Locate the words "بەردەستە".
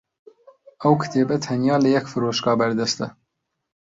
2.59-3.07